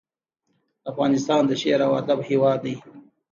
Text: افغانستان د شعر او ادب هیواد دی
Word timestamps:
افغانستان 0.91 1.41
د 1.47 1.51
شعر 1.61 1.79
او 1.87 1.91
ادب 2.01 2.19
هیواد 2.29 2.59
دی 2.65 2.75